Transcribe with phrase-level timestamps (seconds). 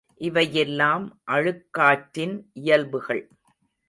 [0.21, 1.05] இவையெல்லாம்
[1.31, 3.23] அழுக்காற்றின் இயல்புகள்.